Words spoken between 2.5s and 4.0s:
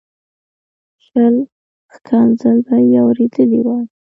به یې اورېدلي وای.